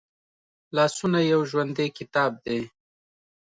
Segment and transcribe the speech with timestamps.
[0.75, 2.59] لاسونه یو ژوندی کتاب دی